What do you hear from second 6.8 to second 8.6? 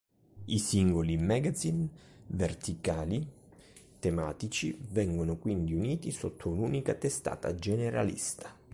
testata generalista.